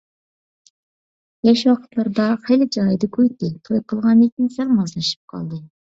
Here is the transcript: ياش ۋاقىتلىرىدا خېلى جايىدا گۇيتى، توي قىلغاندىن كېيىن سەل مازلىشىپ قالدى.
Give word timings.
ياش 1.49 1.61
ۋاقىتلىرىدا 1.67 2.27
خېلى 2.47 2.69
جايىدا 2.79 3.13
گۇيتى، 3.19 3.53
توي 3.69 3.87
قىلغاندىن 3.89 4.35
كېيىن 4.35 4.55
سەل 4.61 4.77
مازلىشىپ 4.77 5.27
قالدى. 5.37 5.67